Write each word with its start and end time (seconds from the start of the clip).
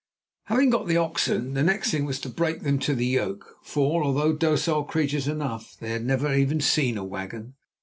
Having 0.45 0.71
got 0.71 0.87
the 0.87 0.97
oxen, 0.97 1.53
the 1.53 1.61
next 1.61 1.91
thing 1.91 2.05
was 2.05 2.19
to 2.21 2.27
break 2.29 2.63
them 2.63 2.79
to 2.79 2.95
the 2.95 3.05
yoke; 3.05 3.57
for, 3.61 4.03
although 4.03 4.33
docile 4.33 4.83
creatures 4.83 5.27
enough, 5.27 5.77
they 5.79 5.91
had 5.91 6.03
never 6.05 6.33
even 6.33 6.59
seen 6.59 6.97
a 6.97 7.03
wagon. 7.03 7.53